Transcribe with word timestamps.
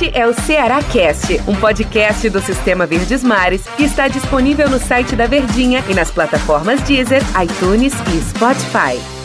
Este 0.00 0.18
é 0.18 0.26
o 0.26 0.32
Ceará 0.32 0.82
Cast, 0.82 1.30
um 1.46 1.54
podcast 1.54 2.30
do 2.30 2.40
Sistema 2.40 2.86
Verdes 2.86 3.22
Mares 3.22 3.66
que 3.76 3.82
está 3.82 4.08
disponível 4.08 4.66
no 4.70 4.78
site 4.78 5.14
da 5.14 5.26
Verdinha 5.26 5.84
e 5.90 5.94
nas 5.94 6.10
plataformas 6.10 6.80
Deezer, 6.84 7.20
iTunes 7.38 7.92
e 7.92 8.30
Spotify. 8.30 9.20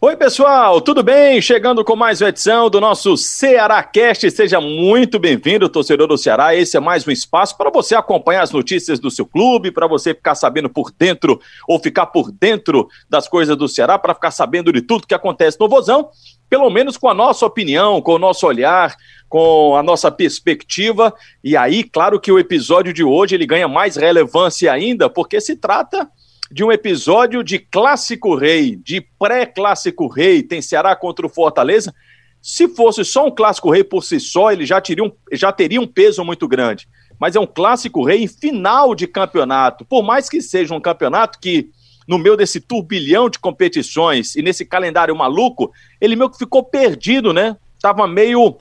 Oi, 0.00 0.16
pessoal, 0.16 0.82
tudo 0.82 1.02
bem? 1.02 1.40
Chegando 1.40 1.82
com 1.82 1.96
mais 1.96 2.20
uma 2.20 2.28
edição 2.28 2.68
do 2.68 2.78
nosso 2.78 3.16
Ceará 3.16 3.82
Cast. 3.82 4.30
Seja 4.32 4.60
muito 4.60 5.18
bem-vindo, 5.18 5.66
torcedor 5.66 6.08
do 6.08 6.18
Ceará. 6.18 6.54
Esse 6.54 6.76
é 6.76 6.80
mais 6.80 7.06
um 7.06 7.10
espaço 7.10 7.56
para 7.56 7.70
você 7.70 7.94
acompanhar 7.94 8.42
as 8.42 8.50
notícias 8.50 9.00
do 9.00 9.10
seu 9.10 9.24
clube, 9.24 9.70
para 9.70 9.86
você 9.86 10.12
ficar 10.12 10.34
sabendo 10.34 10.68
por 10.68 10.90
dentro 10.90 11.40
ou 11.66 11.78
ficar 11.78 12.06
por 12.06 12.30
dentro 12.30 12.86
das 13.08 13.28
coisas 13.28 13.56
do 13.56 13.66
Ceará, 13.66 13.98
para 13.98 14.12
ficar 14.12 14.30
sabendo 14.30 14.70
de 14.70 14.82
tudo 14.82 15.06
que 15.06 15.14
acontece 15.14 15.58
no 15.58 15.70
Vozão, 15.70 16.10
pelo 16.54 16.70
menos 16.70 16.96
com 16.96 17.08
a 17.08 17.14
nossa 17.14 17.44
opinião, 17.44 18.00
com 18.00 18.12
o 18.12 18.18
nosso 18.18 18.46
olhar, 18.46 18.94
com 19.28 19.74
a 19.74 19.82
nossa 19.82 20.08
perspectiva. 20.08 21.12
E 21.42 21.56
aí, 21.56 21.82
claro 21.82 22.20
que 22.20 22.30
o 22.30 22.38
episódio 22.38 22.92
de 22.92 23.02
hoje 23.02 23.34
ele 23.34 23.44
ganha 23.44 23.66
mais 23.66 23.96
relevância 23.96 24.72
ainda, 24.72 25.10
porque 25.10 25.40
se 25.40 25.56
trata 25.56 26.08
de 26.52 26.62
um 26.62 26.70
episódio 26.70 27.42
de 27.42 27.58
Clássico 27.58 28.36
Rei, 28.36 28.76
de 28.76 29.00
pré-Clássico 29.18 30.06
Rei, 30.06 30.44
tem 30.44 30.62
Ceará 30.62 30.94
contra 30.94 31.26
o 31.26 31.28
Fortaleza. 31.28 31.92
Se 32.40 32.68
fosse 32.68 33.04
só 33.04 33.26
um 33.26 33.34
Clássico 33.34 33.68
Rei 33.68 33.82
por 33.82 34.04
si 34.04 34.20
só, 34.20 34.52
ele 34.52 34.64
já 34.64 34.80
teria 34.80 35.02
um, 35.02 35.10
já 35.32 35.50
teria 35.50 35.80
um 35.80 35.88
peso 35.88 36.24
muito 36.24 36.46
grande. 36.46 36.86
Mas 37.18 37.34
é 37.34 37.40
um 37.40 37.48
Clássico 37.48 38.04
Rei 38.04 38.22
em 38.22 38.28
final 38.28 38.94
de 38.94 39.08
campeonato. 39.08 39.84
Por 39.84 40.04
mais 40.04 40.28
que 40.28 40.40
seja 40.40 40.72
um 40.72 40.80
campeonato 40.80 41.40
que, 41.40 41.70
no 42.06 42.18
meio 42.18 42.36
desse 42.36 42.60
turbilhão 42.60 43.30
de 43.30 43.38
competições 43.38 44.36
e 44.36 44.42
nesse 44.42 44.64
calendário 44.64 45.14
maluco, 45.16 45.72
ele 46.00 46.16
meio 46.16 46.30
que 46.30 46.38
ficou 46.38 46.62
perdido, 46.62 47.32
né? 47.32 47.56
Tava 47.80 48.06
meio 48.06 48.58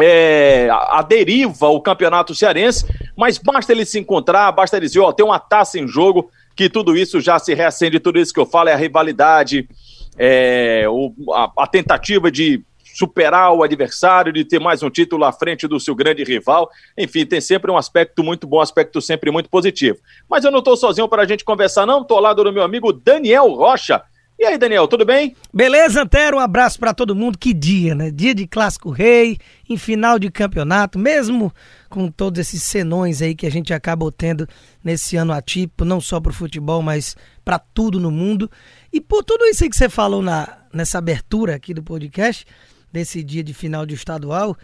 é, 0.00 0.68
a, 0.70 1.02
deriva 1.02 1.68
o 1.68 1.80
campeonato 1.80 2.34
cearense, 2.34 2.86
mas 3.16 3.36
basta 3.36 3.72
ele 3.72 3.84
se 3.84 3.98
encontrar, 3.98 4.52
basta 4.52 4.76
ele 4.76 4.86
dizer, 4.86 5.00
ó, 5.00 5.12
tem 5.12 5.26
uma 5.26 5.40
taça 5.40 5.78
em 5.78 5.88
jogo, 5.88 6.30
que 6.54 6.68
tudo 6.70 6.96
isso 6.96 7.20
já 7.20 7.38
se 7.38 7.52
reacende, 7.52 8.00
tudo 8.00 8.18
isso 8.18 8.32
que 8.32 8.40
eu 8.40 8.46
falo 8.46 8.68
é 8.68 8.72
a 8.72 8.76
rivalidade, 8.76 9.68
é, 10.16 10.84
o, 10.88 11.12
a, 11.32 11.52
a 11.58 11.66
tentativa 11.66 12.30
de 12.30 12.62
superar 12.98 13.52
o 13.52 13.62
adversário, 13.62 14.32
de 14.32 14.44
ter 14.44 14.58
mais 14.58 14.82
um 14.82 14.90
título 14.90 15.24
à 15.24 15.32
frente 15.32 15.68
do 15.68 15.78
seu 15.78 15.94
grande 15.94 16.24
rival. 16.24 16.68
Enfim, 16.98 17.24
tem 17.24 17.40
sempre 17.40 17.70
um 17.70 17.76
aspecto 17.76 18.24
muito 18.24 18.44
bom, 18.44 18.58
um 18.58 18.60
aspecto 18.60 19.00
sempre 19.00 19.30
muito 19.30 19.48
positivo. 19.48 19.98
Mas 20.28 20.44
eu 20.44 20.50
não 20.50 20.58
estou 20.58 20.76
sozinho 20.76 21.08
para 21.08 21.22
a 21.22 21.26
gente 21.26 21.44
conversar, 21.44 21.86
não. 21.86 22.02
Estou 22.02 22.16
ao 22.16 22.22
lado 22.22 22.42
do 22.42 22.52
meu 22.52 22.62
amigo 22.62 22.92
Daniel 22.92 23.48
Rocha. 23.52 24.02
E 24.36 24.44
aí, 24.44 24.58
Daniel, 24.58 24.86
tudo 24.86 25.04
bem? 25.04 25.34
Beleza, 25.52 26.02
Antero? 26.02 26.36
Um 26.36 26.40
abraço 26.40 26.78
para 26.78 26.94
todo 26.94 27.14
mundo. 27.14 27.38
Que 27.38 27.52
dia, 27.52 27.94
né? 27.94 28.10
Dia 28.10 28.34
de 28.34 28.46
Clássico 28.46 28.90
Rei, 28.90 29.38
em 29.68 29.76
final 29.76 30.16
de 30.18 30.30
campeonato, 30.30 30.96
mesmo 30.96 31.52
com 31.88 32.08
todos 32.08 32.40
esses 32.40 32.62
senões 32.62 33.20
aí 33.20 33.34
que 33.34 33.46
a 33.46 33.50
gente 33.50 33.74
acaba 33.74 34.10
tendo 34.12 34.46
nesse 34.82 35.16
ano 35.16 35.32
atípico, 35.32 35.84
não 35.84 36.00
só 36.00 36.20
para 36.20 36.30
o 36.30 36.34
futebol, 36.34 36.82
mas 36.82 37.16
para 37.44 37.58
tudo 37.58 37.98
no 37.98 38.12
mundo. 38.12 38.48
E 38.92 39.00
por 39.00 39.24
tudo 39.24 39.44
isso 39.44 39.64
aí 39.64 39.70
que 39.70 39.76
você 39.76 39.88
falou 39.88 40.22
na, 40.22 40.58
nessa 40.72 40.98
abertura 40.98 41.56
aqui 41.56 41.74
do 41.74 41.82
podcast, 41.82 42.46
desse 42.92 43.22
dia 43.22 43.42
de 43.42 43.52
final 43.54 43.84
de 43.84 43.94
estadual, 43.94 44.56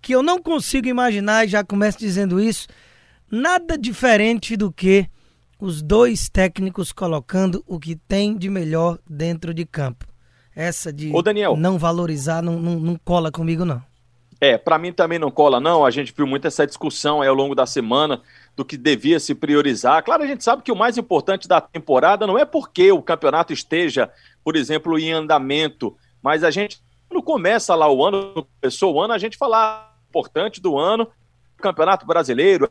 que 0.00 0.14
eu 0.14 0.22
não 0.22 0.40
consigo 0.40 0.88
imaginar, 0.88 1.44
e 1.44 1.48
já 1.48 1.64
começo 1.64 1.98
dizendo 1.98 2.40
isso, 2.40 2.66
nada 3.30 3.76
diferente 3.76 4.56
do 4.56 4.72
que 4.72 5.06
os 5.58 5.82
dois 5.82 6.28
técnicos 6.28 6.92
colocando 6.92 7.62
o 7.66 7.78
que 7.78 7.94
tem 7.94 8.36
de 8.36 8.48
melhor 8.48 8.98
dentro 9.08 9.52
de 9.52 9.66
campo. 9.66 10.06
Essa 10.54 10.92
de 10.92 11.14
Ô 11.14 11.22
Daniel. 11.22 11.56
não 11.56 11.78
valorizar 11.78 12.42
não, 12.42 12.58
não, 12.58 12.80
não 12.80 12.96
cola 12.96 13.30
comigo, 13.30 13.64
não. 13.64 13.82
É, 14.40 14.56
para 14.56 14.78
mim 14.78 14.90
também 14.90 15.18
não 15.18 15.30
cola, 15.30 15.60
não. 15.60 15.84
A 15.84 15.90
gente 15.90 16.14
viu 16.16 16.26
muito 16.26 16.46
essa 16.46 16.66
discussão 16.66 17.20
aí 17.20 17.28
ao 17.28 17.34
longo 17.34 17.54
da 17.54 17.66
semana 17.66 18.22
do 18.56 18.64
que 18.64 18.78
devia 18.78 19.20
se 19.20 19.34
priorizar. 19.34 20.02
Claro, 20.02 20.22
a 20.22 20.26
gente 20.26 20.42
sabe 20.42 20.62
que 20.62 20.72
o 20.72 20.76
mais 20.76 20.96
importante 20.96 21.46
da 21.46 21.60
temporada 21.60 22.26
não 22.26 22.38
é 22.38 22.46
porque 22.46 22.90
o 22.90 23.02
campeonato 23.02 23.52
esteja, 23.52 24.10
por 24.42 24.56
exemplo, 24.56 24.98
em 24.98 25.12
andamento, 25.12 25.94
mas 26.22 26.42
a 26.42 26.50
gente, 26.50 26.82
quando 27.20 27.22
começa 27.22 27.74
lá 27.74 27.90
o 27.90 28.04
ano, 28.04 28.46
começou 28.60 28.94
o 28.94 29.00
ano, 29.00 29.12
a 29.12 29.18
gente 29.18 29.36
falar 29.36 29.94
importante 30.08 30.60
do 30.60 30.78
ano, 30.78 31.08
Campeonato 31.58 32.06
Brasileiro, 32.06 32.70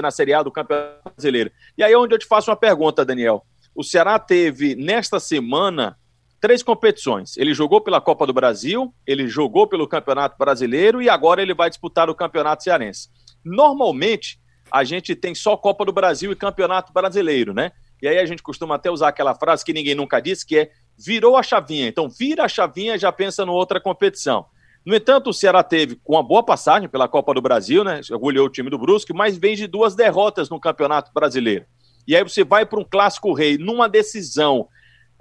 na 0.00 0.10
Série 0.10 0.32
A 0.32 0.42
do 0.42 0.50
Campeonato 0.50 1.10
Brasileiro. 1.14 1.50
E 1.76 1.82
aí 1.82 1.92
é 1.92 1.98
onde 1.98 2.14
eu 2.14 2.18
te 2.18 2.26
faço 2.26 2.50
uma 2.50 2.56
pergunta, 2.56 3.04
Daniel. 3.04 3.44
O 3.74 3.84
Ceará 3.84 4.18
teve, 4.18 4.74
nesta 4.74 5.20
semana, 5.20 5.98
três 6.40 6.62
competições. 6.62 7.36
Ele 7.36 7.52
jogou 7.52 7.80
pela 7.80 8.00
Copa 8.00 8.26
do 8.26 8.32
Brasil, 8.32 8.92
ele 9.06 9.28
jogou 9.28 9.66
pelo 9.66 9.86
Campeonato 9.86 10.38
Brasileiro 10.38 11.02
e 11.02 11.10
agora 11.10 11.42
ele 11.42 11.54
vai 11.54 11.68
disputar 11.68 12.08
o 12.08 12.14
Campeonato 12.14 12.62
Cearense. 12.62 13.08
Normalmente, 13.44 14.40
a 14.70 14.82
gente 14.84 15.14
tem 15.14 15.34
só 15.34 15.56
Copa 15.56 15.84
do 15.84 15.92
Brasil 15.92 16.32
e 16.32 16.36
Campeonato 16.36 16.92
Brasileiro, 16.92 17.52
né? 17.52 17.72
E 18.02 18.08
aí 18.08 18.18
a 18.18 18.26
gente 18.26 18.42
costuma 18.42 18.74
até 18.74 18.90
usar 18.90 19.08
aquela 19.08 19.34
frase 19.34 19.64
que 19.64 19.72
ninguém 19.72 19.94
nunca 19.94 20.20
disse, 20.20 20.46
que 20.46 20.58
é 20.58 20.70
virou 20.98 21.36
a 21.36 21.42
chavinha. 21.42 21.86
Então, 21.86 22.08
vira 22.08 22.44
a 22.44 22.48
chavinha 22.48 22.94
e 22.94 22.98
já 22.98 23.12
pensa 23.12 23.42
em 23.42 23.48
outra 23.48 23.80
competição. 23.80 24.46
No 24.84 24.94
entanto, 24.94 25.30
o 25.30 25.34
Ceará 25.34 25.62
teve 25.62 26.00
uma 26.06 26.22
boa 26.22 26.44
passagem 26.44 26.88
pela 26.88 27.08
Copa 27.08 27.34
do 27.34 27.42
Brasil, 27.42 27.82
né? 27.82 28.00
Agulhou 28.12 28.46
o 28.46 28.50
time 28.50 28.70
do 28.70 28.78
Brusque, 28.78 29.12
mas 29.12 29.36
vem 29.36 29.56
de 29.56 29.66
duas 29.66 29.96
derrotas 29.96 30.48
no 30.48 30.60
Campeonato 30.60 31.10
Brasileiro. 31.12 31.66
E 32.06 32.14
aí 32.14 32.22
você 32.22 32.44
vai 32.44 32.64
para 32.64 32.78
um 32.78 32.84
clássico 32.84 33.32
rei 33.32 33.58
numa 33.58 33.88
decisão. 33.88 34.68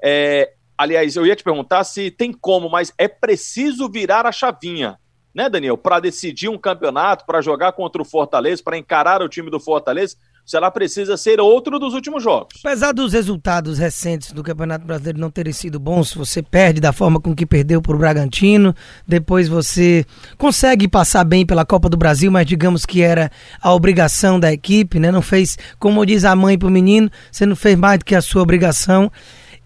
É... 0.04 0.54
Aliás, 0.78 1.16
eu 1.16 1.26
ia 1.26 1.36
te 1.36 1.44
perguntar 1.44 1.84
se 1.84 2.12
tem 2.12 2.32
como, 2.32 2.70
mas 2.70 2.94
é 2.98 3.08
preciso 3.08 3.90
virar 3.90 4.26
a 4.26 4.32
chavinha, 4.32 5.00
né, 5.34 5.50
Daniel? 5.50 5.78
Para 5.78 6.02
decidir 6.02 6.50
um 6.50 6.58
campeonato, 6.58 7.26
para 7.26 7.42
jogar 7.42 7.72
contra 7.72 8.02
o 8.02 8.06
Fortaleza, 8.06 8.62
para 8.62 8.78
encarar 8.78 9.22
o 9.22 9.30
time 9.30 9.50
do 9.50 9.60
Fortaleza 9.60 10.18
o 10.46 10.50
Ceará 10.50 10.70
precisa 10.70 11.18
ser 11.18 11.40
outro 11.40 11.80
dos 11.80 11.96
últimos 11.96 12.22
jogos. 12.22 12.60
Apesar 12.64 12.92
dos 12.92 13.14
resultados 13.14 13.80
recentes 13.80 14.32
do 14.32 14.44
Campeonato 14.44 14.86
Brasileiro 14.86 15.20
não 15.20 15.32
terem 15.32 15.52
sido 15.52 15.80
bons, 15.80 16.14
você 16.14 16.44
perde 16.44 16.80
da 16.80 16.94
forma 16.94 17.20
com 17.20 17.36
que 17.36 17.48
perdeu 17.48 17.82
para 17.82 17.96
o 17.96 17.98
Bragantino, 17.98 18.76
depois 19.08 19.48
você 19.48 20.06
consegue 20.38 20.88
passar 20.88 21.24
bem 21.24 21.46
pela 21.46 21.66
Copa 21.66 21.90
do 21.90 21.98
Brasil, 21.98 22.32
mas 22.32 22.46
digamos 22.46 22.86
que 22.86 23.02
era 23.02 23.32
a 23.60 23.74
obrigação 23.74 24.40
da 24.40 24.54
equipe, 24.54 25.00
né? 25.00 25.12
Não 25.12 25.22
fez, 25.22 25.58
como 25.80 26.06
diz 26.06 26.24
a 26.24 26.36
mãe 26.36 26.60
para 26.60 26.68
o 26.68 26.72
menino, 26.72 27.10
você 27.32 27.46
não 27.46 27.56
fez 27.56 27.76
mais 27.76 27.98
do 27.98 28.06
que 28.06 28.14
a 28.14 28.22
sua 28.22 28.44
obrigação. 28.44 29.12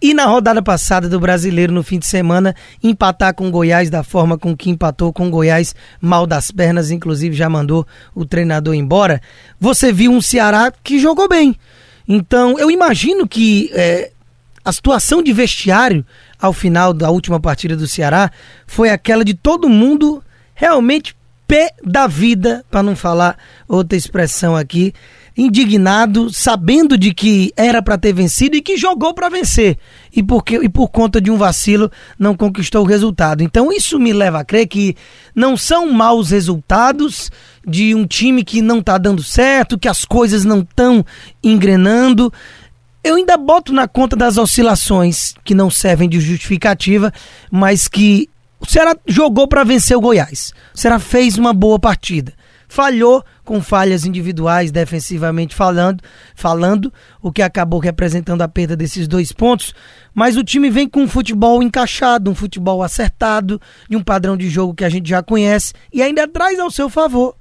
E 0.02 0.14
na 0.14 0.26
rodada 0.26 0.62
passada 0.62 1.10
do 1.10 1.20
Brasileiro, 1.20 1.74
no 1.74 1.84
fim 1.84 2.00
de 2.00 2.06
semana, 2.06 2.56
empatar 2.82 3.34
com 3.34 3.52
Goiás 3.52 3.90
da 3.90 4.02
forma 4.02 4.38
com 4.38 4.56
que 4.56 4.70
empatou 4.70 5.12
com 5.12 5.30
Goiás, 5.30 5.76
mal 6.00 6.26
das 6.26 6.52
pernas, 6.52 6.90
inclusive 6.90 7.36
já 7.36 7.50
mandou 7.50 7.86
o 8.16 8.26
treinador 8.26 8.74
embora. 8.76 9.22
Você 9.60 9.92
viu 9.92 10.12
um 10.12 10.22
Ceará 10.22 10.72
que 10.84 11.00
jogou 11.00 11.28
bem. 11.28 11.54
Então, 12.08 12.58
eu 12.58 12.72
imagino 12.72 13.28
que 13.28 13.70
é, 13.74 14.12
a 14.64 14.72
situação 14.72 15.22
de 15.22 15.34
vestiário 15.34 16.06
ao 16.40 16.54
final 16.54 16.94
da 16.94 17.10
última 17.10 17.40
partida 17.40 17.76
do 17.76 17.88
Ceará 17.88 18.32
foi 18.66 18.90
aquela 18.90 19.26
de 19.26 19.34
todo 19.34 19.68
mundo 19.68 20.24
realmente 20.56 21.14
pé 21.46 21.74
da 21.84 22.08
vida, 22.08 22.64
para 22.70 22.84
não 22.84 22.96
falar 22.96 23.38
outra 23.68 23.98
expressão 23.98 24.56
aqui, 24.56 24.94
indignado, 25.40 26.32
sabendo 26.34 26.98
de 26.98 27.14
que 27.14 27.54
era 27.56 27.82
para 27.82 27.98
ter 27.98 28.12
vencido 28.12 28.58
e 28.58 28.62
que 28.62 28.76
jogou 28.76 29.14
para 29.14 29.30
vencer. 29.30 29.78
E, 30.14 30.22
porque, 30.22 30.58
e 30.58 30.68
por 30.68 30.90
conta 30.90 31.22
de 31.22 31.32
um 31.32 31.38
vacilo 31.38 31.90
não 32.18 32.36
conquistou 32.36 32.84
o 32.84 32.88
resultado. 32.88 33.42
Então 33.42 33.72
isso 33.72 33.98
me 33.98 34.12
leva 34.12 34.42
a 34.42 34.44
crer 34.44 34.68
que 34.68 34.96
não 35.34 35.56
são 35.56 35.92
maus 35.92 36.32
resultados 36.32 37.32
de 37.66 37.96
um 37.96 38.06
time 38.06 38.44
que 38.44 38.62
não 38.62 38.80
está 38.80 38.98
dando 38.98 39.24
certo, 39.24 39.80
que 39.80 39.88
as 39.88 40.04
coisas 40.04 40.44
não 40.44 40.60
estão 40.60 41.06
engrenando. 41.42 42.34
Eu 43.02 43.16
ainda 43.16 43.38
boto 43.38 43.72
na 43.72 43.88
conta 43.88 44.18
das 44.18 44.38
oscilações 44.38 45.34
que 45.46 45.56
não 45.56 45.70
servem 45.70 46.10
de 46.10 46.20
justificativa, 46.20 47.14
mas 47.50 47.88
que 47.88 48.30
o 48.60 48.66
Ceará 48.66 48.94
jogou 49.08 49.48
para 49.48 49.64
vencer 49.64 49.96
o 49.96 50.02
Goiás. 50.02 50.52
O 50.76 50.78
Ceará 50.78 51.00
fez 51.00 51.38
uma 51.38 51.54
boa 51.54 51.80
partida 51.80 52.34
falhou 52.70 53.26
com 53.44 53.62
falhas 53.62 54.06
individuais 54.06 54.72
defensivamente 54.72 55.56
falando, 55.56 56.02
falando, 56.36 56.94
o 57.22 57.32
que 57.32 57.42
acabou 57.42 57.80
representando 57.80 58.44
a 58.44 58.48
perda 58.48 58.78
desses 58.78 59.08
dois 59.08 59.34
pontos, 59.34 59.74
mas 60.14 60.38
o 60.38 60.44
time 60.44 60.70
vem 60.70 60.88
com 60.88 61.02
um 61.02 61.08
futebol 61.08 61.62
encaixado, 61.62 62.32
um 62.32 62.36
futebol 62.36 62.82
acertado, 62.84 63.60
de 63.90 63.98
um 63.98 64.04
padrão 64.04 64.38
de 64.38 64.48
jogo 64.48 64.76
que 64.76 64.86
a 64.86 64.90
gente 64.90 65.10
já 65.10 65.22
conhece 65.24 65.74
e 65.92 66.02
ainda 66.02 66.28
traz 66.28 66.60
ao 66.60 66.72
seu 66.72 66.90
favor 66.90 67.36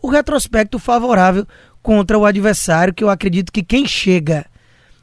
o 0.00 0.08
retrospecto 0.08 0.78
favorável 0.78 1.46
contra 1.82 2.16
o 2.16 2.26
adversário, 2.26 2.94
que 2.94 3.02
eu 3.02 3.10
acredito 3.10 3.50
que 3.50 3.62
quem 3.62 3.86
chega 3.86 4.46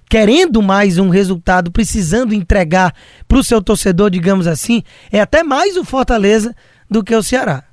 querendo 0.08 0.62
mais 0.62 1.00
um 1.00 1.10
resultado, 1.10 1.72
precisando 1.72 2.34
entregar 2.34 2.94
para 3.28 3.40
o 3.40 3.44
seu 3.44 3.62
torcedor, 3.62 4.12
digamos 4.12 4.46
assim, 4.46 4.84
é 5.12 5.20
até 5.20 5.44
mais 5.44 5.76
o 5.76 5.84
Fortaleza 5.84 6.56
do 6.90 7.04
que 7.04 7.16
o 7.16 7.24
Ceará. 7.24 7.65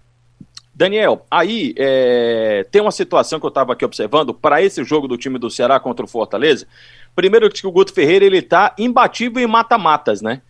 Daniel, 0.74 1.26
aí 1.30 1.74
é, 1.76 2.66
tem 2.70 2.80
uma 2.80 2.90
situação 2.90 3.38
que 3.38 3.44
eu 3.44 3.48
estava 3.48 3.74
aqui 3.74 3.84
observando 3.84 4.32
para 4.32 4.62
esse 4.62 4.82
jogo 4.82 5.06
do 5.06 5.18
time 5.18 5.38
do 5.38 5.50
Ceará 5.50 5.78
contra 5.78 6.04
o 6.04 6.08
Fortaleza. 6.08 6.66
Primeiro 7.14 7.50
que 7.50 7.66
o 7.66 7.70
Guto 7.70 7.92
Ferreira 7.92 8.24
ele 8.24 8.40
tá 8.40 8.74
imbatível 8.78 9.42
em 9.42 9.46
mata-matas, 9.46 10.22
né? 10.22 10.40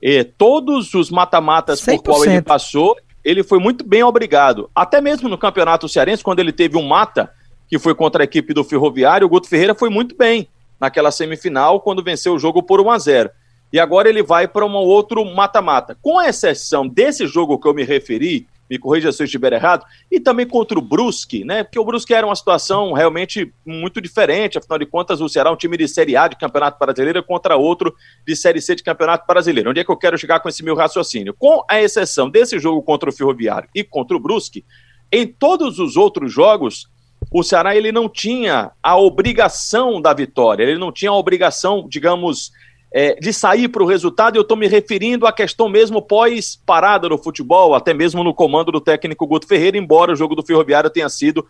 E 0.00 0.22
todos 0.22 0.94
os 0.94 1.10
mata-matas 1.10 1.80
por 1.80 2.02
qual 2.02 2.24
ele 2.24 2.42
passou, 2.42 2.96
ele 3.24 3.42
foi 3.42 3.58
muito 3.58 3.84
bem 3.84 4.02
obrigado. 4.04 4.70
Até 4.74 5.00
mesmo 5.00 5.28
no 5.28 5.38
Campeonato 5.38 5.88
Cearense, 5.88 6.22
quando 6.22 6.38
ele 6.38 6.52
teve 6.52 6.76
um 6.76 6.86
mata, 6.86 7.32
que 7.68 7.78
foi 7.78 7.94
contra 7.94 8.22
a 8.22 8.24
equipe 8.24 8.54
do 8.54 8.64
Ferroviário, 8.64 9.26
o 9.26 9.30
Guto 9.30 9.48
Ferreira 9.48 9.74
foi 9.74 9.88
muito 9.90 10.16
bem 10.16 10.48
naquela 10.78 11.10
semifinal, 11.10 11.80
quando 11.80 12.02
venceu 12.02 12.34
o 12.34 12.38
jogo 12.38 12.62
por 12.62 12.80
1 12.80 12.90
a 12.90 12.98
0 12.98 13.30
E 13.72 13.78
agora 13.78 14.08
ele 14.08 14.22
vai 14.22 14.48
para 14.48 14.66
um 14.66 14.74
outro 14.74 15.24
mata-mata. 15.24 15.96
Com 16.02 16.20
exceção 16.20 16.86
desse 16.86 17.26
jogo 17.26 17.58
que 17.58 17.68
eu 17.68 17.74
me 17.74 17.84
referi, 17.84 18.46
me 18.68 18.78
corrija 18.78 19.12
se 19.12 19.22
eu 19.22 19.24
estiver 19.24 19.52
errado, 19.52 19.84
e 20.10 20.18
também 20.18 20.46
contra 20.46 20.78
o 20.78 20.82
Brusque, 20.82 21.44
né? 21.44 21.62
Porque 21.62 21.78
o 21.78 21.84
Brusque 21.84 22.14
era 22.14 22.26
uma 22.26 22.34
situação 22.34 22.92
realmente 22.92 23.52
muito 23.66 24.00
diferente, 24.00 24.58
afinal 24.58 24.78
de 24.78 24.86
contas, 24.86 25.20
o 25.20 25.28
Ceará 25.28 25.50
é 25.50 25.52
um 25.52 25.56
time 25.56 25.76
de 25.76 25.86
Série 25.86 26.16
A 26.16 26.28
de 26.28 26.36
Campeonato 26.36 26.78
Brasileiro 26.78 27.22
contra 27.22 27.56
outro 27.56 27.94
de 28.26 28.34
Série 28.34 28.60
C 28.60 28.74
de 28.74 28.82
Campeonato 28.82 29.26
Brasileiro. 29.26 29.70
Onde 29.70 29.80
é 29.80 29.84
que 29.84 29.90
eu 29.90 29.96
quero 29.96 30.16
chegar 30.16 30.40
com 30.40 30.48
esse 30.48 30.64
meu 30.64 30.74
raciocínio? 30.74 31.34
Com 31.38 31.64
a 31.68 31.80
exceção 31.80 32.30
desse 32.30 32.58
jogo 32.58 32.82
contra 32.82 33.10
o 33.10 33.12
Ferroviário 33.12 33.68
e 33.74 33.84
contra 33.84 34.16
o 34.16 34.20
Brusque, 34.20 34.64
em 35.10 35.26
todos 35.26 35.78
os 35.78 35.96
outros 35.96 36.32
jogos, 36.32 36.88
o 37.30 37.42
Ceará 37.42 37.76
ele 37.76 37.92
não 37.92 38.08
tinha 38.08 38.72
a 38.82 38.96
obrigação 38.96 40.00
da 40.00 40.12
vitória, 40.12 40.64
ele 40.64 40.78
não 40.78 40.90
tinha 40.90 41.10
a 41.10 41.16
obrigação, 41.16 41.86
digamos, 41.88 42.50
é, 42.92 43.14
de 43.14 43.32
sair 43.32 43.68
para 43.68 43.82
o 43.82 43.86
resultado, 43.86 44.36
eu 44.36 44.42
estou 44.42 44.56
me 44.56 44.68
referindo 44.68 45.26
à 45.26 45.32
questão 45.32 45.68
mesmo 45.68 46.02
pós-parada 46.02 47.08
no 47.08 47.16
futebol, 47.16 47.74
até 47.74 47.94
mesmo 47.94 48.22
no 48.22 48.34
comando 48.34 48.70
do 48.70 48.80
técnico 48.80 49.26
Guto 49.26 49.46
Ferreira, 49.46 49.78
embora 49.78 50.12
o 50.12 50.16
jogo 50.16 50.34
do 50.34 50.44
Ferroviário 50.44 50.90
tenha 50.90 51.08
sido. 51.08 51.46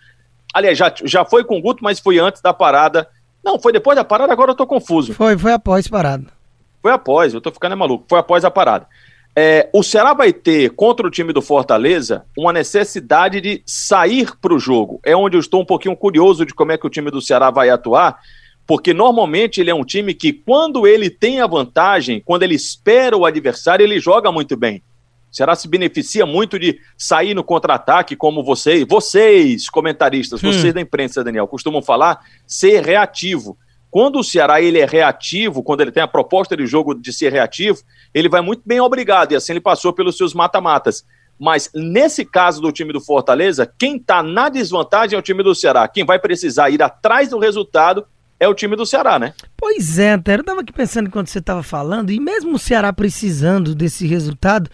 Aliás, 0.54 0.78
já, 0.78 0.92
já 1.04 1.24
foi 1.24 1.44
com 1.44 1.58
o 1.58 1.60
Guto, 1.60 1.82
mas 1.82 1.98
foi 1.98 2.18
antes 2.18 2.40
da 2.40 2.52
parada. 2.52 3.08
Não, 3.44 3.58
foi 3.58 3.72
depois 3.72 3.96
da 3.96 4.04
parada, 4.04 4.32
agora 4.32 4.50
eu 4.50 4.52
estou 4.52 4.66
confuso. 4.66 5.12
Foi, 5.14 5.36
foi 5.36 5.52
após 5.52 5.88
parada. 5.88 6.26
Foi 6.80 6.92
após, 6.92 7.32
eu 7.32 7.38
estou 7.38 7.52
ficando 7.52 7.72
é 7.72 7.76
maluco. 7.76 8.04
Foi 8.08 8.18
após 8.18 8.44
a 8.44 8.50
parada. 8.50 8.86
É, 9.34 9.70
o 9.72 9.82
Ceará 9.82 10.12
vai 10.12 10.32
ter 10.32 10.70
contra 10.70 11.06
o 11.06 11.10
time 11.10 11.32
do 11.32 11.40
Fortaleza 11.40 12.24
uma 12.36 12.52
necessidade 12.52 13.40
de 13.40 13.62
sair 13.64 14.36
para 14.36 14.54
o 14.54 14.58
jogo. 14.58 15.00
É 15.04 15.16
onde 15.16 15.36
eu 15.36 15.40
estou 15.40 15.62
um 15.62 15.64
pouquinho 15.64 15.96
curioso 15.96 16.44
de 16.44 16.52
como 16.52 16.70
é 16.70 16.78
que 16.78 16.86
o 16.86 16.90
time 16.90 17.10
do 17.10 17.22
Ceará 17.22 17.50
vai 17.50 17.70
atuar, 17.70 18.18
porque 18.66 18.94
normalmente 18.94 19.60
ele 19.60 19.70
é 19.70 19.74
um 19.74 19.84
time 19.84 20.14
que, 20.14 20.32
quando 20.32 20.86
ele 20.86 21.10
tem 21.10 21.40
a 21.40 21.46
vantagem, 21.46 22.22
quando 22.24 22.42
ele 22.42 22.54
espera 22.54 23.16
o 23.16 23.26
adversário, 23.26 23.84
ele 23.84 23.98
joga 23.98 24.30
muito 24.30 24.56
bem. 24.56 24.82
O 25.30 25.34
Ceará 25.34 25.56
se 25.56 25.66
beneficia 25.66 26.26
muito 26.26 26.58
de 26.58 26.78
sair 26.96 27.34
no 27.34 27.42
contra-ataque, 27.42 28.14
como 28.14 28.44
vocês, 28.44 28.84
vocês, 28.86 29.68
comentaristas, 29.68 30.42
hum. 30.42 30.52
vocês 30.52 30.74
da 30.74 30.80
imprensa, 30.80 31.24
Daniel, 31.24 31.48
costumam 31.48 31.82
falar, 31.82 32.20
ser 32.46 32.84
reativo. 32.84 33.56
Quando 33.90 34.18
o 34.18 34.24
Ceará 34.24 34.60
ele 34.60 34.78
é 34.78 34.86
reativo, 34.86 35.62
quando 35.62 35.80
ele 35.80 35.92
tem 35.92 36.02
a 36.02 36.08
proposta 36.08 36.56
de 36.56 36.66
jogo 36.66 36.94
de 36.94 37.12
ser 37.12 37.32
reativo, 37.32 37.78
ele 38.14 38.28
vai 38.28 38.40
muito 38.40 38.62
bem 38.64 38.80
obrigado, 38.80 39.32
e 39.32 39.36
assim 39.36 39.54
ele 39.54 39.60
passou 39.60 39.92
pelos 39.92 40.16
seus 40.16 40.34
mata-matas. 40.34 41.04
Mas 41.38 41.70
nesse 41.74 42.24
caso 42.24 42.60
do 42.60 42.70
time 42.70 42.92
do 42.92 43.00
Fortaleza, 43.00 43.70
quem 43.78 43.96
está 43.96 44.22
na 44.22 44.48
desvantagem 44.48 45.16
é 45.16 45.18
o 45.18 45.22
time 45.22 45.42
do 45.42 45.54
Ceará. 45.54 45.88
Quem 45.88 46.04
vai 46.04 46.18
precisar 46.18 46.70
ir 46.70 46.82
atrás 46.82 47.30
do 47.30 47.38
resultado 47.38 48.06
é 48.42 48.48
o 48.48 48.54
time 48.54 48.74
do 48.74 48.84
Ceará, 48.84 49.20
né? 49.20 49.34
Pois 49.56 50.00
é, 50.00 50.10
Antero, 50.10 50.40
eu 50.40 50.44
tava 50.44 50.62
aqui 50.62 50.72
pensando 50.72 51.06
enquanto 51.06 51.28
você 51.28 51.38
estava 51.38 51.62
falando, 51.62 52.10
e 52.10 52.18
mesmo 52.18 52.56
o 52.56 52.58
Ceará 52.58 52.92
precisando 52.92 53.72
desse 53.72 54.04
resultado, 54.04 54.68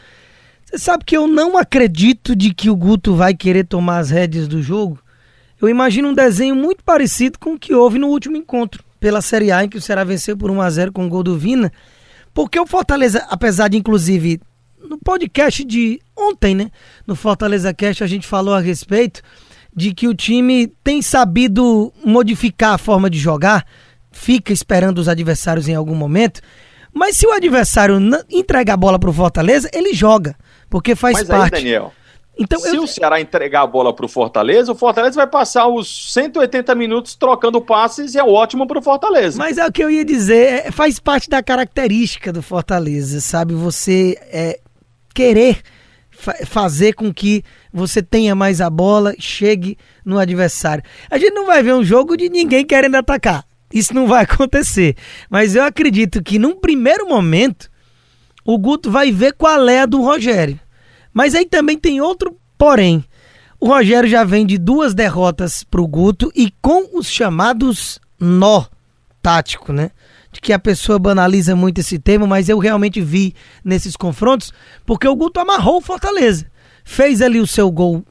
você 0.64 0.78
sabe 0.78 1.04
que 1.04 1.14
eu 1.14 1.26
não 1.26 1.58
acredito 1.58 2.34
de 2.34 2.54
que 2.54 2.70
o 2.70 2.76
Guto 2.76 3.14
vai 3.14 3.34
querer 3.34 3.66
tomar 3.66 3.98
as 3.98 4.08
rédeas 4.08 4.48
do 4.48 4.62
jogo. 4.62 4.98
Eu 5.60 5.68
imagino 5.68 6.08
um 6.08 6.14
desenho 6.14 6.56
muito 6.56 6.82
parecido 6.82 7.38
com 7.38 7.54
o 7.54 7.58
que 7.58 7.74
houve 7.74 7.98
no 7.98 8.08
último 8.08 8.38
encontro 8.38 8.82
pela 8.98 9.20
Série 9.20 9.52
A, 9.52 9.62
em 9.62 9.68
que 9.68 9.76
o 9.76 9.82
Ceará 9.82 10.02
venceu 10.02 10.34
por 10.34 10.50
1 10.50 10.62
a 10.62 10.70
0 10.70 10.92
com 10.92 11.04
o 11.04 11.08
gol 11.08 11.22
do 11.22 11.36
Vina, 11.36 11.70
porque 12.32 12.58
o 12.58 12.66
Fortaleza, 12.66 13.26
apesar 13.28 13.68
de 13.68 13.76
inclusive 13.76 14.40
no 14.82 14.96
podcast 14.96 15.62
de 15.62 16.00
ontem, 16.16 16.54
né, 16.54 16.70
no 17.06 17.14
Fortaleza 17.14 17.74
Cast 17.74 18.02
a 18.02 18.06
gente 18.06 18.26
falou 18.26 18.54
a 18.54 18.60
respeito 18.60 19.20
de 19.74 19.94
que 19.94 20.08
o 20.08 20.14
time 20.14 20.66
tem 20.82 21.00
sabido 21.02 21.92
modificar 22.04 22.74
a 22.74 22.78
forma 22.78 23.08
de 23.08 23.18
jogar, 23.18 23.64
fica 24.10 24.52
esperando 24.52 24.98
os 24.98 25.08
adversários 25.08 25.68
em 25.68 25.74
algum 25.74 25.94
momento. 25.94 26.40
Mas 26.92 27.16
se 27.16 27.26
o 27.26 27.32
adversário 27.32 27.98
entregar 28.30 28.74
a 28.74 28.76
bola 28.76 28.98
para 28.98 29.10
o 29.10 29.12
Fortaleza, 29.12 29.70
ele 29.72 29.92
joga, 29.92 30.36
porque 30.68 30.94
faz 30.96 31.18
Mas 31.18 31.28
parte. 31.28 31.54
Aí, 31.56 31.62
Daniel, 31.62 31.92
então, 32.38 32.60
se 32.60 32.76
eu... 32.76 32.84
o 32.84 32.86
Ceará 32.86 33.20
entregar 33.20 33.62
a 33.62 33.66
bola 33.66 33.92
para 33.92 34.06
o 34.06 34.08
Fortaleza, 34.08 34.70
o 34.70 34.74
Fortaleza 34.74 35.16
vai 35.16 35.26
passar 35.26 35.66
os 35.66 36.12
180 36.12 36.72
minutos 36.76 37.16
trocando 37.16 37.60
passes 37.60 38.14
e 38.14 38.18
é 38.18 38.22
ótimo 38.22 38.66
para 38.66 38.78
o 38.78 38.82
Fortaleza. 38.82 39.36
Mas 39.36 39.58
é 39.58 39.66
o 39.66 39.72
que 39.72 39.82
eu 39.82 39.90
ia 39.90 40.04
dizer, 40.04 40.66
é, 40.66 40.70
faz 40.70 41.00
parte 41.00 41.28
da 41.28 41.42
característica 41.42 42.32
do 42.32 42.40
Fortaleza, 42.40 43.20
sabe? 43.20 43.54
Você 43.54 44.16
é, 44.32 44.60
querer 45.12 45.60
fazer 46.46 46.94
com 46.94 47.12
que 47.12 47.44
você 47.72 48.02
tenha 48.02 48.34
mais 48.34 48.60
a 48.60 48.68
bola, 48.68 49.14
chegue 49.18 49.78
no 50.04 50.18
adversário. 50.18 50.82
A 51.10 51.18
gente 51.18 51.32
não 51.32 51.46
vai 51.46 51.62
ver 51.62 51.74
um 51.74 51.84
jogo 51.84 52.16
de 52.16 52.28
ninguém 52.28 52.64
querendo 52.64 52.96
atacar. 52.96 53.44
Isso 53.72 53.94
não 53.94 54.06
vai 54.06 54.24
acontecer. 54.28 54.96
Mas 55.30 55.54
eu 55.54 55.62
acredito 55.62 56.22
que 56.22 56.38
num 56.38 56.56
primeiro 56.56 57.08
momento 57.08 57.70
o 58.44 58.58
Guto 58.58 58.90
vai 58.90 59.12
ver 59.12 59.34
qual 59.34 59.68
é 59.68 59.80
a 59.80 59.86
do 59.86 60.00
Rogério. 60.02 60.58
Mas 61.12 61.34
aí 61.34 61.44
também 61.44 61.78
tem 61.78 62.00
outro 62.00 62.36
porém. 62.56 63.04
O 63.60 63.68
Rogério 63.68 64.08
já 64.08 64.24
vem 64.24 64.46
de 64.46 64.56
duas 64.56 64.94
derrotas 64.94 65.64
para 65.64 65.80
o 65.80 65.88
Guto 65.88 66.30
e 66.34 66.52
com 66.62 66.96
os 66.96 67.10
chamados 67.10 68.00
nó 68.18 68.66
tático, 69.22 69.72
né? 69.72 69.90
De 70.32 70.40
que 70.40 70.52
a 70.52 70.58
pessoa 70.58 70.98
banaliza 70.98 71.56
muito 71.56 71.78
esse 71.80 71.98
termo, 71.98 72.26
mas 72.26 72.48
eu 72.48 72.58
realmente 72.58 73.00
vi 73.00 73.34
nesses 73.64 73.96
confrontos, 73.96 74.52
porque 74.84 75.08
o 75.08 75.16
Guto 75.16 75.40
amarrou 75.40 75.78
o 75.78 75.82
Fortaleza. 75.82 76.46
Fez 76.84 77.22
ali 77.22 77.40
o 77.40 77.46
seu 77.46 77.70
gol 77.70 78.04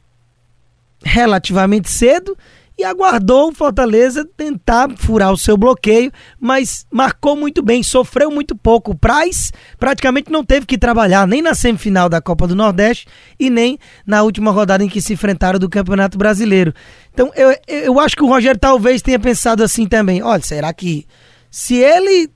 relativamente 1.03 1.89
cedo 1.89 2.37
e 2.77 2.83
aguardou 2.83 3.49
o 3.49 3.53
Fortaleza 3.53 4.23
tentar 4.37 4.89
furar 4.97 5.31
o 5.31 5.37
seu 5.37 5.57
bloqueio, 5.57 6.11
mas 6.39 6.85
marcou 6.91 7.35
muito 7.35 7.63
bem, 7.63 7.81
sofreu 7.81 8.29
muito 8.29 8.55
pouco. 8.55 8.91
O 8.91 8.95
Praz 8.95 9.51
praticamente 9.79 10.31
não 10.31 10.45
teve 10.45 10.67
que 10.67 10.77
trabalhar 10.77 11.27
nem 11.27 11.41
na 11.41 11.55
semifinal 11.55 12.07
da 12.07 12.21
Copa 12.21 12.47
do 12.47 12.55
Nordeste 12.55 13.07
e 13.39 13.49
nem 13.49 13.79
na 14.05 14.21
última 14.21 14.51
rodada 14.51 14.83
em 14.83 14.89
que 14.89 15.01
se 15.01 15.13
enfrentaram 15.13 15.57
do 15.57 15.67
Campeonato 15.67 16.19
Brasileiro. 16.19 16.71
Então 17.11 17.31
eu, 17.35 17.55
eu 17.67 17.99
acho 17.99 18.15
que 18.15 18.23
o 18.23 18.27
Rogério 18.27 18.59
talvez 18.59 19.01
tenha 19.01 19.19
pensado 19.19 19.63
assim 19.63 19.87
também. 19.87 20.21
Olha, 20.21 20.43
será 20.43 20.71
que 20.71 21.07
se 21.49 21.75
ele 21.75 22.29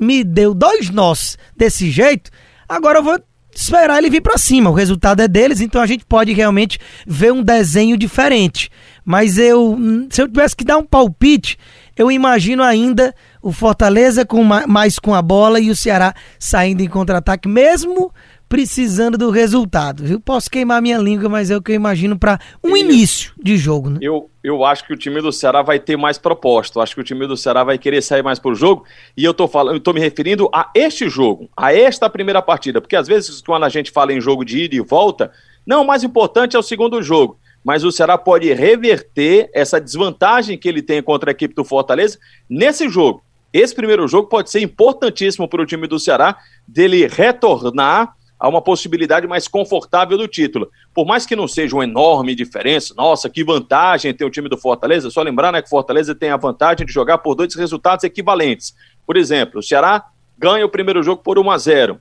me 0.00 0.24
deu 0.24 0.54
dois 0.54 0.90
nós 0.90 1.36
desse 1.56 1.90
jeito, 1.90 2.30
agora 2.68 2.98
eu 2.98 3.02
vou 3.02 3.20
esperar 3.54 3.98
ele 3.98 4.10
vir 4.10 4.22
para 4.22 4.38
cima. 4.38 4.70
O 4.70 4.74
resultado 4.74 5.20
é 5.20 5.28
deles, 5.28 5.60
então 5.60 5.80
a 5.80 5.86
gente 5.86 6.04
pode 6.04 6.32
realmente 6.32 6.78
ver 7.06 7.32
um 7.32 7.42
desenho 7.42 7.96
diferente. 7.96 8.70
Mas 9.04 9.38
eu, 9.38 9.76
se 10.10 10.22
eu 10.22 10.28
tivesse 10.28 10.56
que 10.56 10.64
dar 10.64 10.78
um 10.78 10.84
palpite, 10.84 11.58
eu 11.96 12.10
imagino 12.10 12.62
ainda 12.62 13.14
o 13.42 13.52
Fortaleza 13.52 14.24
com 14.24 14.42
mais 14.44 14.98
com 14.98 15.14
a 15.14 15.22
bola 15.22 15.60
e 15.60 15.70
o 15.70 15.76
Ceará 15.76 16.14
saindo 16.38 16.82
em 16.82 16.88
contra-ataque, 16.88 17.48
mesmo 17.48 18.12
precisando 18.50 19.16
do 19.16 19.30
resultado, 19.30 20.02
viu? 20.02 20.18
Posso 20.18 20.50
queimar 20.50 20.82
minha 20.82 20.98
língua, 20.98 21.28
mas 21.28 21.52
é 21.52 21.56
o 21.56 21.62
que 21.62 21.70
eu 21.70 21.76
imagino 21.76 22.18
para 22.18 22.40
um 22.64 22.76
início 22.76 23.32
de 23.40 23.56
jogo, 23.56 23.90
né? 23.90 24.00
Eu, 24.02 24.28
eu 24.42 24.64
acho 24.64 24.84
que 24.84 24.92
o 24.92 24.96
time 24.96 25.22
do 25.22 25.30
Ceará 25.30 25.62
vai 25.62 25.78
ter 25.78 25.96
mais 25.96 26.18
proposta. 26.18 26.76
Eu 26.76 26.82
acho 26.82 26.92
que 26.92 27.00
o 27.00 27.04
time 27.04 27.28
do 27.28 27.36
Ceará 27.36 27.62
vai 27.62 27.78
querer 27.78 28.02
sair 28.02 28.24
mais 28.24 28.40
pro 28.40 28.52
jogo. 28.52 28.84
E 29.16 29.24
eu 29.24 29.32
tô 29.32 29.46
falando, 29.46 29.76
eu 29.76 29.80
tô 29.80 29.92
me 29.92 30.00
referindo 30.00 30.50
a 30.52 30.68
este 30.74 31.08
jogo, 31.08 31.48
a 31.56 31.72
esta 31.72 32.10
primeira 32.10 32.42
partida, 32.42 32.80
porque 32.80 32.96
às 32.96 33.06
vezes 33.06 33.40
quando 33.40 33.62
a 33.62 33.68
gente 33.68 33.92
fala 33.92 34.12
em 34.12 34.20
jogo 34.20 34.44
de 34.44 34.64
ida 34.64 34.74
e 34.74 34.80
volta, 34.80 35.30
não, 35.64 35.82
o 35.82 35.86
mais 35.86 36.02
importante 36.02 36.56
é 36.56 36.58
o 36.58 36.62
segundo 36.62 37.00
jogo. 37.00 37.38
Mas 37.64 37.84
o 37.84 37.92
Ceará 37.92 38.18
pode 38.18 38.52
reverter 38.52 39.48
essa 39.54 39.80
desvantagem 39.80 40.58
que 40.58 40.68
ele 40.68 40.82
tem 40.82 41.00
contra 41.00 41.30
a 41.30 41.32
equipe 41.32 41.54
do 41.54 41.64
Fortaleza 41.64 42.18
nesse 42.48 42.88
jogo. 42.88 43.22
Esse 43.52 43.76
primeiro 43.76 44.08
jogo 44.08 44.28
pode 44.28 44.50
ser 44.50 44.60
importantíssimo 44.60 45.46
para 45.46 45.62
o 45.62 45.66
time 45.66 45.86
do 45.86 46.00
Ceará 46.00 46.36
dele 46.66 47.06
retornar 47.06 48.16
a 48.40 48.48
uma 48.48 48.62
possibilidade 48.62 49.26
mais 49.26 49.46
confortável 49.46 50.16
do 50.16 50.26
título. 50.26 50.70
Por 50.94 51.06
mais 51.06 51.26
que 51.26 51.36
não 51.36 51.46
seja 51.46 51.76
uma 51.76 51.84
enorme 51.84 52.34
diferença, 52.34 52.94
nossa, 52.96 53.28
que 53.28 53.44
vantagem 53.44 54.14
ter 54.14 54.24
o 54.24 54.30
time 54.30 54.48
do 54.48 54.56
Fortaleza, 54.56 55.10
só 55.10 55.20
lembrar 55.20 55.52
né, 55.52 55.60
que 55.60 55.66
o 55.66 55.70
Fortaleza 55.70 56.14
tem 56.14 56.30
a 56.30 56.38
vantagem 56.38 56.86
de 56.86 56.92
jogar 56.92 57.18
por 57.18 57.34
dois 57.34 57.54
resultados 57.54 58.02
equivalentes. 58.02 58.74
Por 59.06 59.18
exemplo, 59.18 59.60
o 59.60 59.62
Ceará 59.62 60.06
ganha 60.38 60.64
o 60.64 60.70
primeiro 60.70 61.02
jogo 61.02 61.22
por 61.22 61.38
1 61.38 61.50
a 61.50 61.58
0 61.58 62.00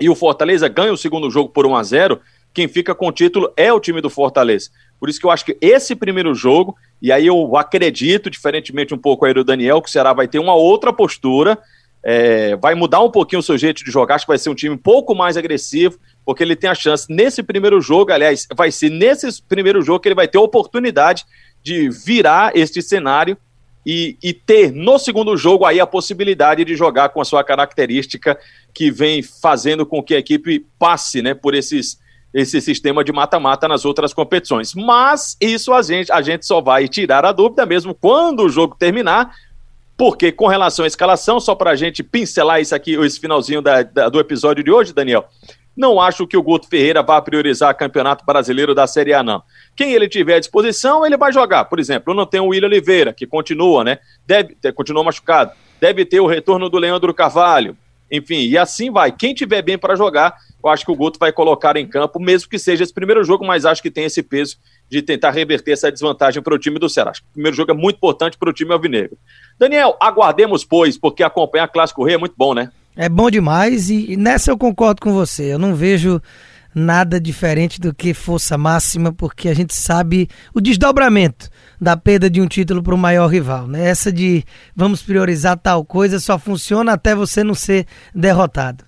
e 0.00 0.08
o 0.08 0.14
Fortaleza 0.14 0.68
ganha 0.68 0.92
o 0.92 0.96
segundo 0.96 1.28
jogo 1.28 1.50
por 1.50 1.66
1 1.66 1.74
a 1.74 1.82
0 1.82 2.20
quem 2.52 2.68
fica 2.68 2.94
com 2.94 3.08
o 3.08 3.12
título 3.12 3.52
é 3.56 3.72
o 3.72 3.80
time 3.80 4.00
do 4.00 4.10
Fortaleza. 4.10 4.70
Por 4.98 5.08
isso 5.08 5.20
que 5.20 5.26
eu 5.26 5.30
acho 5.30 5.44
que 5.44 5.56
esse 5.60 5.94
primeiro 5.94 6.34
jogo, 6.34 6.76
e 7.00 7.12
aí 7.12 7.26
eu 7.26 7.56
acredito, 7.56 8.28
diferentemente 8.28 8.92
um 8.92 8.98
pouco 8.98 9.24
aí 9.24 9.32
do 9.32 9.44
Daniel, 9.44 9.80
que 9.80 9.88
o 9.88 9.92
Ceará 9.92 10.12
vai 10.12 10.26
ter 10.26 10.38
uma 10.38 10.54
outra 10.54 10.92
postura, 10.92 11.58
é, 12.02 12.56
vai 12.56 12.74
mudar 12.74 13.00
um 13.00 13.10
pouquinho 13.10 13.40
o 13.40 13.42
seu 13.42 13.58
jeito 13.58 13.84
de 13.84 13.90
jogar, 13.90 14.14
acho 14.14 14.24
que 14.24 14.30
vai 14.30 14.38
ser 14.38 14.50
um 14.50 14.54
time 14.54 14.74
um 14.74 14.78
pouco 14.78 15.14
mais 15.14 15.36
agressivo, 15.36 15.98
porque 16.24 16.42
ele 16.42 16.56
tem 16.56 16.70
a 16.70 16.74
chance 16.74 17.06
nesse 17.08 17.42
primeiro 17.42 17.80
jogo, 17.80 18.12
aliás, 18.12 18.46
vai 18.54 18.70
ser 18.70 18.90
nesse 18.90 19.42
primeiro 19.42 19.82
jogo 19.82 20.00
que 20.00 20.08
ele 20.08 20.14
vai 20.14 20.28
ter 20.28 20.38
a 20.38 20.42
oportunidade 20.42 21.24
de 21.62 21.90
virar 21.90 22.56
este 22.56 22.80
cenário 22.80 23.36
e, 23.84 24.16
e, 24.22 24.32
ter 24.32 24.72
no 24.72 24.98
segundo 24.98 25.36
jogo 25.36 25.64
aí 25.64 25.80
a 25.80 25.86
possibilidade 25.86 26.64
de 26.64 26.76
jogar 26.76 27.08
com 27.10 27.20
a 27.20 27.24
sua 27.24 27.42
característica 27.42 28.38
que 28.74 28.90
vem 28.90 29.22
fazendo 29.22 29.86
com 29.86 30.02
que 30.02 30.14
a 30.14 30.18
equipe 30.18 30.66
passe 30.78 31.22
né, 31.22 31.32
por 31.34 31.54
esses 31.54 31.98
esse 32.32 32.60
sistema 32.60 33.02
de 33.02 33.12
mata-mata 33.12 33.66
nas 33.66 33.84
outras 33.84 34.14
competições. 34.14 34.72
Mas 34.74 35.36
isso 35.40 35.72
a 35.72 35.82
gente, 35.82 36.12
a 36.12 36.22
gente 36.22 36.46
só 36.46 36.60
vai 36.60 36.86
tirar 36.86 37.24
a 37.24 37.32
dúvida 37.32 37.66
mesmo 37.66 37.92
quando 37.92 38.44
o 38.44 38.48
jogo 38.48 38.76
terminar, 38.78 39.34
porque 40.00 40.32
com 40.32 40.46
relação 40.46 40.86
à 40.86 40.88
escalação, 40.88 41.38
só 41.38 41.54
para 41.54 41.72
a 41.72 41.76
gente 41.76 42.02
pincelar 42.02 42.58
isso 42.58 42.74
aqui, 42.74 42.94
esse 42.94 43.20
finalzinho 43.20 43.60
da, 43.60 43.82
da, 43.82 44.08
do 44.08 44.18
episódio 44.18 44.64
de 44.64 44.70
hoje, 44.70 44.94
Daniel, 44.94 45.26
não 45.76 46.00
acho 46.00 46.26
que 46.26 46.38
o 46.38 46.42
Guto 46.42 46.66
Ferreira 46.66 47.02
vá 47.02 47.20
priorizar 47.20 47.70
o 47.70 47.76
Campeonato 47.76 48.24
Brasileiro 48.24 48.74
da 48.74 48.86
Série 48.86 49.12
A, 49.12 49.22
não. 49.22 49.42
Quem 49.76 49.92
ele 49.92 50.08
tiver 50.08 50.36
à 50.36 50.40
disposição, 50.40 51.04
ele 51.04 51.18
vai 51.18 51.30
jogar. 51.34 51.66
Por 51.66 51.78
exemplo, 51.78 52.14
não 52.14 52.24
tem 52.24 52.40
o 52.40 52.46
William 52.46 52.68
Oliveira, 52.68 53.12
que 53.12 53.26
continua, 53.26 53.84
né? 53.84 53.98
Deve, 54.26 54.56
continua 54.74 55.04
machucado. 55.04 55.52
Deve 55.78 56.06
ter 56.06 56.20
o 56.20 56.26
retorno 56.26 56.70
do 56.70 56.78
Leandro 56.78 57.12
Carvalho. 57.12 57.76
Enfim, 58.10 58.46
e 58.46 58.58
assim 58.58 58.90
vai. 58.90 59.12
Quem 59.12 59.32
tiver 59.32 59.62
bem 59.62 59.78
para 59.78 59.94
jogar, 59.94 60.34
eu 60.62 60.68
acho 60.68 60.84
que 60.84 60.90
o 60.90 60.96
Guto 60.96 61.18
vai 61.18 61.32
colocar 61.32 61.76
em 61.76 61.86
campo, 61.86 62.18
mesmo 62.18 62.48
que 62.48 62.58
seja 62.58 62.82
esse 62.82 62.92
primeiro 62.92 63.22
jogo, 63.22 63.46
mas 63.46 63.64
acho 63.64 63.80
que 63.80 63.90
tem 63.90 64.04
esse 64.04 64.22
peso 64.22 64.56
de 64.88 65.00
tentar 65.00 65.30
reverter 65.30 65.72
essa 65.72 65.92
desvantagem 65.92 66.42
para 66.42 66.54
o 66.54 66.58
time 66.58 66.78
do 66.78 66.88
Ceará. 66.88 67.12
Acho 67.12 67.22
que 67.22 67.28
o 67.28 67.32
primeiro 67.32 67.56
jogo 67.56 67.70
é 67.70 67.74
muito 67.74 67.96
importante 67.96 68.36
para 68.36 68.50
o 68.50 68.52
time 68.52 68.72
alvinegro. 68.72 69.16
Daniel, 69.58 69.96
aguardemos, 70.00 70.64
pois, 70.64 70.98
porque 70.98 71.22
acompanhar 71.22 71.68
Clássico 71.68 72.04
Rei 72.04 72.16
é 72.16 72.18
muito 72.18 72.34
bom, 72.36 72.52
né? 72.52 72.70
É 72.96 73.08
bom 73.08 73.30
demais 73.30 73.88
e, 73.88 74.12
e 74.12 74.16
nessa 74.16 74.50
eu 74.50 74.58
concordo 74.58 75.00
com 75.00 75.12
você. 75.12 75.54
Eu 75.54 75.58
não 75.58 75.74
vejo 75.74 76.20
nada 76.74 77.20
diferente 77.20 77.80
do 77.80 77.94
que 77.94 78.12
força 78.12 78.58
máxima, 78.58 79.12
porque 79.12 79.48
a 79.48 79.54
gente 79.54 79.74
sabe 79.74 80.28
o 80.54 80.60
desdobramento 80.60 81.48
da 81.80 81.96
perda 81.96 82.28
de 82.28 82.40
um 82.40 82.46
título 82.46 82.82
para 82.82 82.94
o 82.94 82.98
maior 82.98 83.26
rival. 83.28 83.66
Né? 83.66 83.88
Essa 83.88 84.12
de 84.12 84.44
vamos 84.76 85.02
priorizar 85.02 85.56
tal 85.56 85.84
coisa 85.84 86.20
só 86.20 86.38
funciona 86.38 86.92
até 86.92 87.14
você 87.14 87.42
não 87.42 87.54
ser 87.54 87.86
derrotado. 88.14 88.84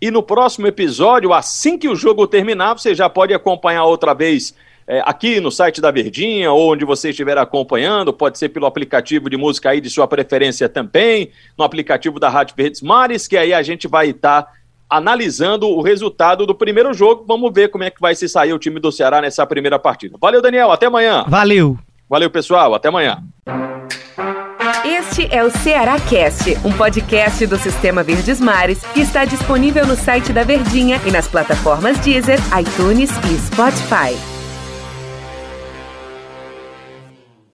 E 0.00 0.10
no 0.10 0.22
próximo 0.22 0.66
episódio, 0.66 1.32
assim 1.32 1.78
que 1.78 1.88
o 1.88 1.96
jogo 1.96 2.26
terminar, 2.26 2.74
você 2.74 2.94
já 2.94 3.08
pode 3.08 3.32
acompanhar 3.32 3.84
outra 3.84 4.12
vez 4.12 4.54
é, 4.86 5.02
aqui 5.06 5.40
no 5.40 5.50
site 5.50 5.80
da 5.80 5.90
Verdinha, 5.90 6.52
ou 6.52 6.72
onde 6.72 6.84
você 6.84 7.08
estiver 7.08 7.38
acompanhando, 7.38 8.12
pode 8.12 8.38
ser 8.38 8.50
pelo 8.50 8.66
aplicativo 8.66 9.30
de 9.30 9.36
música 9.38 9.70
aí 9.70 9.80
de 9.80 9.88
sua 9.88 10.06
preferência 10.06 10.68
também, 10.68 11.30
no 11.56 11.64
aplicativo 11.64 12.20
da 12.20 12.28
Rádio 12.28 12.54
Verdes 12.54 12.82
Mares, 12.82 13.26
que 13.26 13.36
aí 13.36 13.54
a 13.54 13.62
gente 13.62 13.88
vai 13.88 14.10
estar 14.10 14.42
tá 14.42 14.52
analisando 14.90 15.68
o 15.68 15.80
resultado 15.80 16.46
do 16.46 16.54
primeiro 16.54 16.92
jogo. 16.92 17.24
Vamos 17.26 17.50
ver 17.52 17.68
como 17.68 17.84
é 17.84 17.90
que 17.90 18.00
vai 18.00 18.14
se 18.14 18.28
sair 18.28 18.52
o 18.52 18.58
time 18.58 18.78
do 18.78 18.92
Ceará 18.92 19.22
nessa 19.22 19.46
primeira 19.46 19.78
partida. 19.78 20.18
Valeu, 20.20 20.42
Daniel, 20.42 20.70
até 20.70 20.86
amanhã. 20.86 21.24
Valeu. 21.26 21.78
Valeu, 22.08 22.30
pessoal, 22.30 22.74
até 22.74 22.88
amanhã. 22.88 23.22
Este 24.84 25.26
é 25.34 25.42
o 25.42 25.50
Ceará 25.50 25.98
Cast, 25.98 26.58
um 26.64 26.72
podcast 26.72 27.46
do 27.46 27.56
Sistema 27.56 28.02
Verdes 28.02 28.40
Mares 28.40 28.82
que 28.92 29.00
está 29.00 29.24
disponível 29.24 29.86
no 29.86 29.96
site 29.96 30.32
da 30.32 30.44
Verdinha 30.44 31.00
e 31.06 31.10
nas 31.10 31.26
plataformas 31.26 31.98
Deezer, 32.00 32.38
iTunes 32.60 33.10
e 33.10 33.38
Spotify. 33.38 34.33